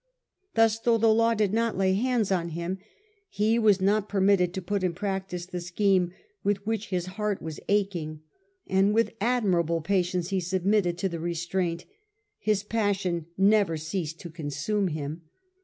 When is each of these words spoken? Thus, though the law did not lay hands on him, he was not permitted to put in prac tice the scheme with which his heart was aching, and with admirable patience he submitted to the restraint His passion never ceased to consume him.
Thus, 0.55 0.79
though 0.79 0.97
the 0.97 1.13
law 1.13 1.35
did 1.35 1.53
not 1.53 1.77
lay 1.77 1.93
hands 1.93 2.31
on 2.31 2.49
him, 2.49 2.79
he 3.29 3.59
was 3.59 3.79
not 3.79 4.09
permitted 4.09 4.51
to 4.55 4.59
put 4.63 4.83
in 4.83 4.93
prac 4.93 5.27
tice 5.29 5.45
the 5.45 5.61
scheme 5.61 6.11
with 6.43 6.65
which 6.65 6.87
his 6.87 7.05
heart 7.05 7.39
was 7.39 7.59
aching, 7.69 8.21
and 8.65 8.95
with 8.95 9.13
admirable 9.21 9.79
patience 9.81 10.29
he 10.29 10.39
submitted 10.39 10.97
to 10.97 11.07
the 11.07 11.19
restraint 11.19 11.85
His 12.39 12.63
passion 12.63 13.27
never 13.37 13.77
ceased 13.77 14.19
to 14.21 14.31
consume 14.31 14.87
him. 14.87 15.21